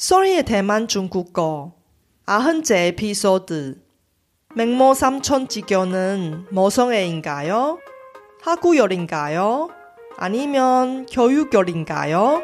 [0.00, 1.74] 소리의 대만 중국어
[2.24, 3.82] 아흔째 에피소드
[4.54, 7.78] 맹모 삼촌 지교는 모성애인가요?
[8.40, 9.68] 학구열인가요?
[10.16, 12.42] 아니면 교육열인가요?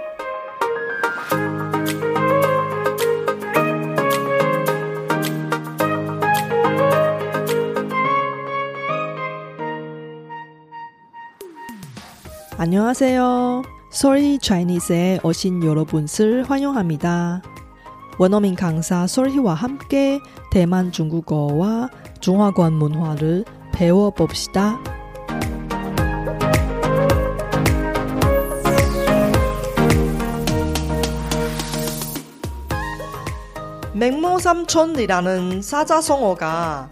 [12.58, 13.75] 안녕하세요.
[13.90, 17.42] 소리 차이니스에 오신 여러분을 환영합니다.
[18.18, 21.88] 원어민 강사 소리와 함께 대만 중국어와
[22.20, 24.78] 중화권 문화를 배워봅시다.
[33.94, 36.90] 맹모삼촌이라는 사자성어가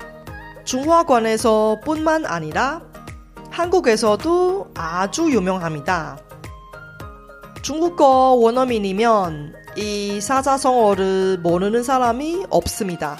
[0.65, 2.81] 중화권에서 뿐만 아니라
[3.51, 6.17] 한국에서도 아주 유명합니다.
[7.65, 13.17] 중국어 원어민이면 이 사자성어를 모르는 사람이 없습니다.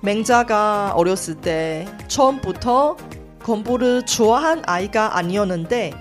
[0.00, 2.96] 맹자가 어렸을 때 처음부터
[3.42, 5.92] 공부를 좋아한 아이가 아니었는데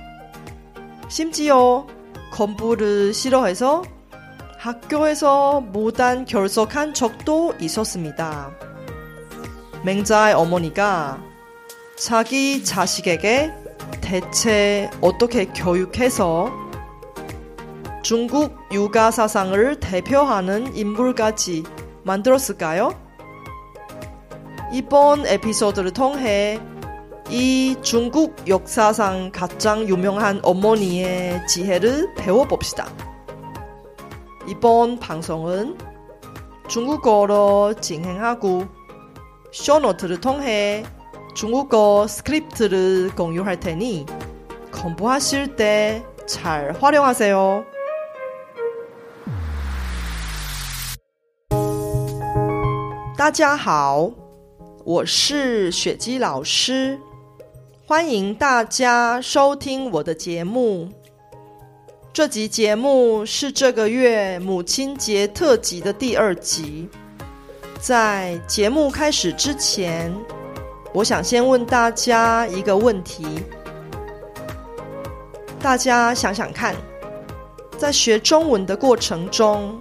[1.09, 1.87] 심지어
[2.31, 3.81] 공부를 싫어해서
[4.59, 8.51] 학교에서 무단 결석한 적도 있었습니다.
[9.83, 11.19] 맹자의 어머니가
[11.97, 13.51] 자기 자식에게
[13.99, 16.68] 대체 어떻게 교육해서
[18.01, 21.63] 중국 육아 사상을 대표하는 인물까지
[22.03, 22.97] 만들었을까요?
[24.73, 26.59] 이번 에피소드를 통해
[27.29, 32.87] 이 중국 역사상 가장 유명한 어머니의 지혜를 배워봅시다.
[34.47, 35.77] 이번 방송은
[36.67, 38.67] 중국어로 진행하고
[39.51, 40.83] 쇼노트를 통해
[41.35, 44.05] 중국어 스크립트를 공유할 테니
[44.71, 47.65] 공부하실 때 잘 활용하세요.
[53.19, 54.09] 大家好，
[54.85, 56.97] 我是雪姬老师，
[57.85, 60.87] 欢迎大家收听我的节目。
[62.13, 66.87] 这集节目是这个月母亲节特辑的第二集。
[67.81, 70.15] 在节目开始之前，
[70.93, 73.27] 我想先问大家一个问题：
[75.59, 76.73] 大家想想看，
[77.77, 79.77] 在学中文的过程中，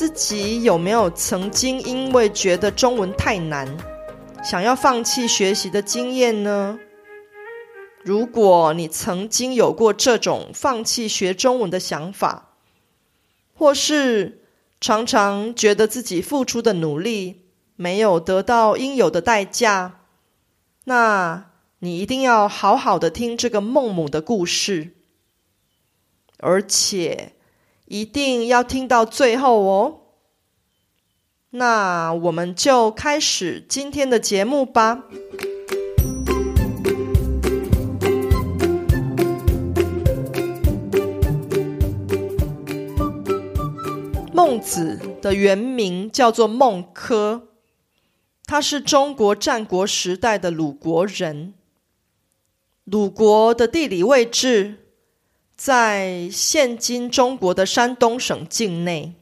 [0.00, 3.68] 自己有没有曾经因为觉得中文太难，
[4.42, 6.78] 想要放弃学习的经验呢？
[8.02, 12.54] 如果你曾经有过这种放弃学中文的想法，
[13.52, 14.42] 或是
[14.80, 17.42] 常常觉得自己付出的努力
[17.76, 20.00] 没有得到应有的代价，
[20.84, 21.50] 那
[21.80, 24.92] 你一定要好好的听这个孟母的故事，
[26.38, 27.34] 而且
[27.90, 30.02] 一定要听到最后哦。
[31.50, 35.06] 那我们就开始今天的节目吧。
[44.32, 47.42] 孟子的原名叫做孟轲，
[48.44, 51.54] 他是中国战国时代的鲁国人。
[52.84, 54.79] 鲁国的地理位置
[55.62, 59.12] 在现今中国的山东省境内。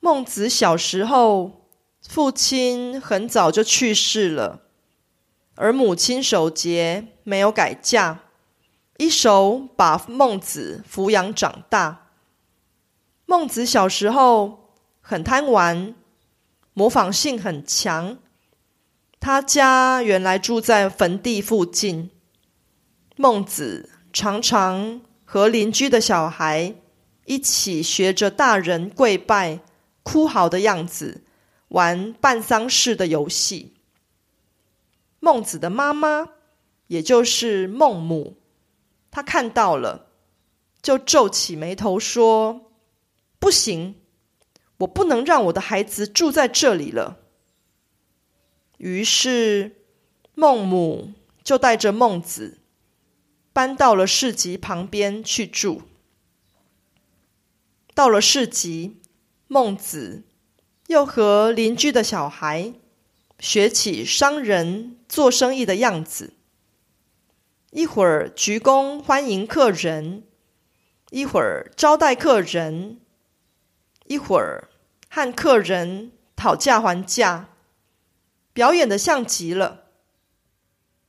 [0.00, 1.66] 孟子小时候，
[2.00, 4.62] 父亲很早就去世了，
[5.54, 8.20] 而母亲守节没有改嫁，
[8.96, 12.06] 一手把孟子抚养长大。
[13.26, 14.70] 孟子小时候
[15.02, 15.94] 很贪玩，
[16.72, 18.16] 模仿性很强。
[19.20, 22.10] 他家原来住在坟地附近，
[23.16, 26.74] 孟子常常和邻居的小孩
[27.24, 29.60] 一起学着大人跪拜、
[30.02, 31.22] 哭嚎的样子，
[31.68, 33.74] 玩办丧事的游戏。
[35.20, 36.28] 孟子的妈妈，
[36.88, 38.36] 也就是孟母，
[39.10, 40.08] 她看到了，
[40.82, 42.72] 就皱起眉头说。
[43.38, 43.96] 不行，
[44.78, 47.18] 我不能让我的孩子住在这里了。
[48.78, 49.76] 于是，
[50.34, 51.12] 孟母
[51.42, 52.58] 就带着孟子
[53.52, 55.82] 搬到了市集旁边去住。
[57.94, 59.00] 到了市集，
[59.46, 60.24] 孟子
[60.86, 62.72] 又和邻居的小孩
[63.38, 66.32] 学起商人做生意的样子，
[67.70, 70.24] 一会儿鞠躬欢迎客人，
[71.10, 72.98] 一会儿招待客人。
[74.06, 74.68] 一会儿
[75.08, 77.48] 和客人讨价还价，
[78.52, 79.84] 表演的像极了。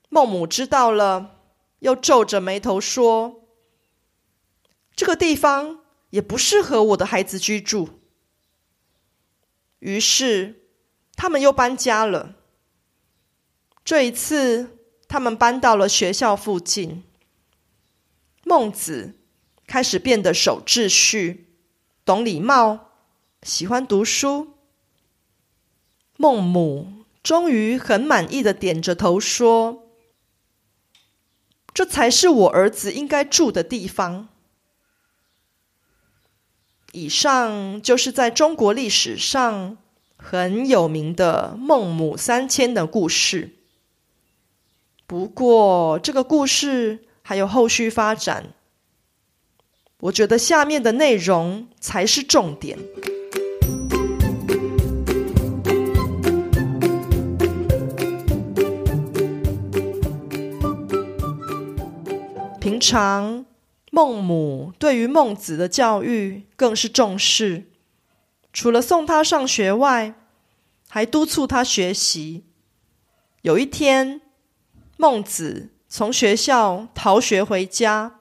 [0.08, 1.42] 孟母知道了，
[1.84, 3.44] 又皱着眉头说
[4.96, 5.82] ：“这个地方
[6.12, 8.00] 也不适合我的孩子居住。
[9.80, 10.64] 于是，
[11.18, 12.36] 他们又搬家了。
[13.84, 14.78] 这一次，
[15.10, 17.04] 他们搬到了学校附近。
[18.46, 19.16] 孟子
[19.68, 21.54] 开始变得守秩序、
[22.06, 22.92] 懂礼貌、
[23.42, 24.54] 喜欢读书。
[26.16, 29.83] 孟母终于很满意的点着头说
[31.74, 34.30] ：“这才是我儿子应该住的地方。”
[36.94, 39.78] 以上就是在中国历史上
[40.16, 43.56] 很有名的孟母三迁的故事。
[45.08, 48.54] 不过，这个故事还有后续发展，
[50.02, 52.78] 我觉得下面的内容才是重点。
[62.84, 63.46] 常。
[63.96, 67.70] 孟母对于孟子的教育更是重视，
[68.52, 70.16] 除了送他上学外，
[70.90, 72.44] 还督促他学习。
[73.44, 74.22] 有一天，
[74.98, 78.20] 孟子从学校逃学回家，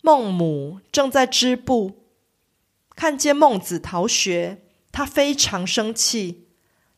[0.00, 2.04] 孟母正在织布，
[2.96, 6.46] 看见孟子逃学，他非常生气，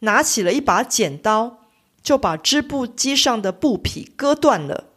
[0.01, 1.65] 拿起了一把剪刀，
[2.01, 4.90] 就把织布机上的布匹割断了。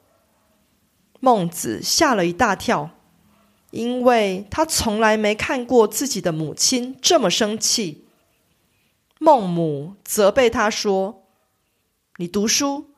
[1.24, 2.90] 孟子吓了一大跳，
[3.72, 8.10] 因为他从来没看过自己的母亲这么生气。
[9.20, 11.24] 孟母责备他说
[12.20, 12.90] ：“你读书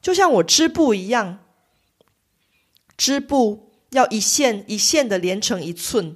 [0.00, 1.40] 就像我织布一样，
[2.96, 6.14] 织布要一线一线的连成一寸，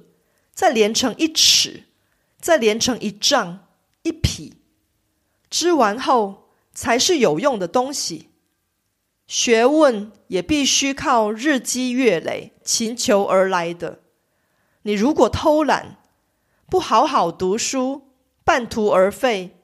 [0.53, 1.83] 再连成一尺，
[2.39, 3.67] 再连成一丈
[4.03, 4.53] 一匹，
[5.49, 8.29] 织完后才是有用的东西。”
[9.27, 13.99] 学问也必须靠日积月累、勤求而来的。
[14.83, 15.97] 你如果偷懒，
[16.69, 18.13] 不好好读书，
[18.45, 19.57] 半途而废，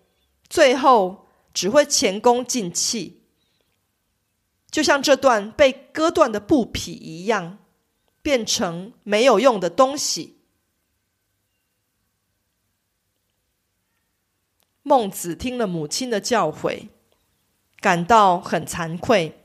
[0.49, 3.21] 最后只会前功尽弃，
[4.69, 7.59] 就像这段被割断的布匹一样，
[8.21, 10.39] 变成没有用的东西。
[14.81, 16.89] 孟子听了母亲的教诲，
[17.79, 19.39] 感到很惭愧。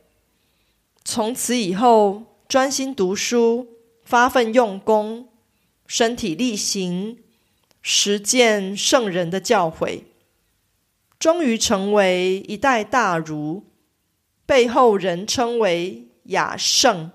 [1.11, 5.31] 从此以后，专心读书，发奋用功，
[5.87, 7.25] 身体力行，
[7.81, 10.03] 实践圣人的教诲，
[11.19, 13.65] 终于成为一代大儒，
[14.45, 17.11] 被后人称为雅圣。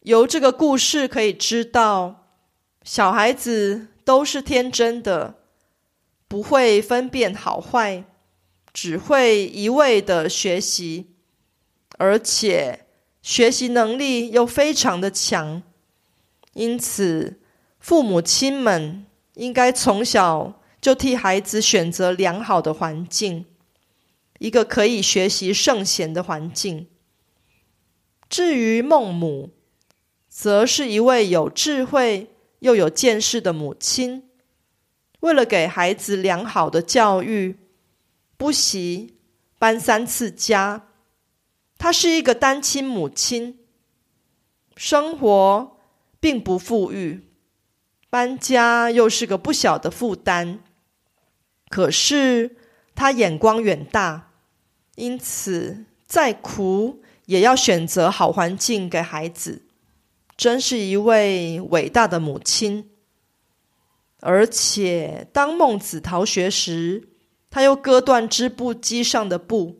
[0.00, 2.26] 由这个故事可以知道，
[2.82, 5.36] 小孩子都是天真的，
[6.26, 8.06] 不会分辨好坏。
[8.74, 11.06] 只会一味的学习，
[11.96, 12.86] 而且
[13.22, 15.62] 学习能力又非常的强，
[16.54, 17.40] 因此
[17.78, 23.46] 父母亲们应该从小就替孩子选择良好的环境，
[24.40, 26.88] 一个可以学习圣贤的环境。
[28.28, 29.50] 至于孟母，
[30.28, 34.24] 则是一位有智慧又有见识的母亲，
[35.20, 37.56] 为了给孩子良好的教育。
[38.44, 39.16] 不惜
[39.58, 40.88] 搬三次家，
[41.78, 43.60] 她是一个单亲母亲，
[44.76, 45.78] 生活
[46.20, 47.26] 并不富裕，
[48.10, 50.62] 搬家又是个不小的负担。
[51.70, 52.58] 可是
[52.94, 54.32] 她眼光远大，
[54.96, 59.62] 因此再苦也要选择好环境给孩子，
[60.36, 62.90] 真是一位伟大的母亲。
[64.20, 67.08] 而且当孟子逃学时，
[67.54, 69.76] 他又割断织布机上的布，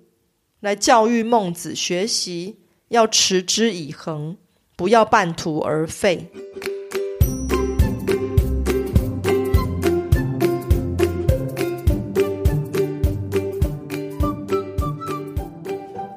[0.60, 4.36] 来教育孟子学习要持之以恒，
[4.76, 6.30] 不要半途而废。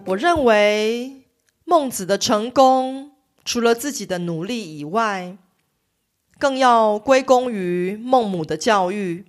[0.05, 1.23] 我认为
[1.65, 5.35] 孟子的成功，除了自己的努力以外，
[6.37, 9.25] 更要归功于孟母的教育。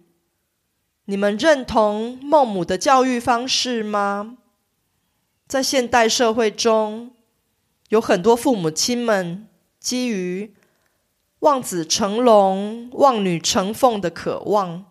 [1.11, 4.37] 你们认同孟母的教育方式吗？
[5.47, 7.12] 在现代社会中，
[7.88, 9.49] 有很多父母亲们
[9.81, 10.55] 基于
[11.38, 14.85] 望子成龙、望女成凤的渴望，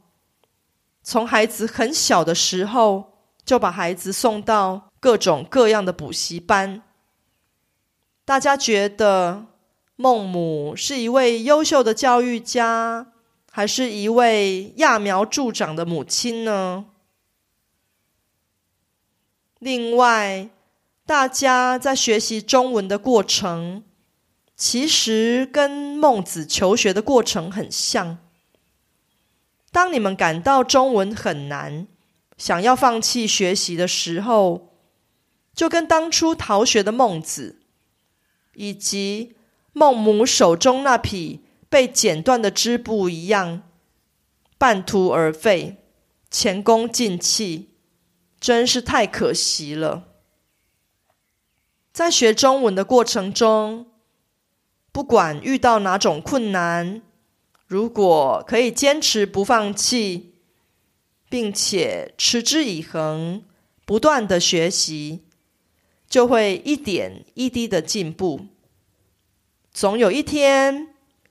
[1.04, 6.82] 从孩子很小的时候就把孩子送到各种各样的补习班。
[8.26, 9.46] 大家觉得
[9.96, 13.14] 孟母是一位优秀的教育家。
[13.58, 16.86] 还是一位揠苗助长的母亲呢？
[19.58, 20.52] 另外，
[21.08, 23.84] 大家在学习中文的过程，
[24.56, 28.20] 其实跟孟子求学的过程很像。
[29.72, 31.88] 当你们感到中文很难，
[32.38, 34.76] 想要放弃学习的时候，
[35.56, 37.60] 就跟当初逃学的孟子，
[38.54, 39.36] 以及
[39.74, 43.64] 孟母手中那匹被剪断的织布一样，
[44.58, 45.78] 半途而废，
[46.30, 47.72] 前功尽弃，
[48.40, 50.10] 真是太可惜了。
[51.92, 53.88] 在学中文的过程中，
[54.92, 57.02] 不管遇到哪种困难，
[57.66, 60.36] 如果可以坚持不放弃，
[61.28, 63.44] 并且持之以恒，
[63.86, 65.26] 不断的学习，
[66.08, 68.46] 就会一点一滴的进步。
[69.72, 70.96] 总有一天，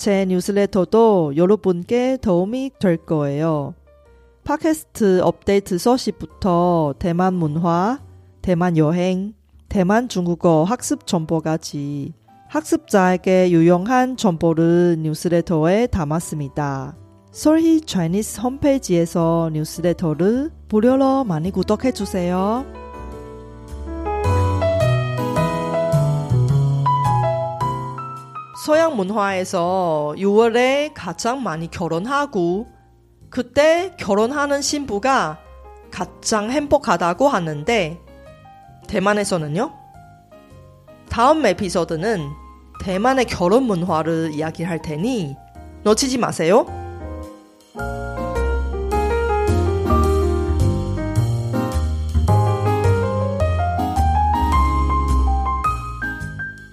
[0.00, 3.74] 제 뉴스레터도 여러분께 도움이 될 거예요.
[4.44, 8.00] 팟캐스트 업데이트 소식부터 대만 문화,
[8.40, 9.34] 대만 여행,
[9.68, 12.14] 대만 중국어 학습 정보까지
[12.48, 16.96] 학습자에게 유용한 정보를 뉴스레터에 담았습니다.
[17.30, 22.64] 솔희 차이니스 홈페이지에서 뉴스레터를 무료로 많이 구독해 주세요.
[28.60, 32.66] 서양 문화에서 6월에 가장 많이 결혼하고
[33.30, 35.38] 그때 결혼하는 신부가
[35.90, 37.98] 가장 행복하다고 하는데
[38.86, 39.72] 대만에서는요?
[41.08, 42.28] 다음 에피소드는
[42.82, 45.36] 대만의 결혼 문화를 이야기할 테니
[45.82, 46.66] 놓치지 마세요.